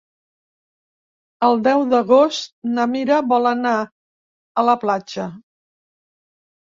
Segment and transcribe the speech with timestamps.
[1.47, 3.77] El deu d'agost na Mira vol anar
[4.63, 5.31] a la platja.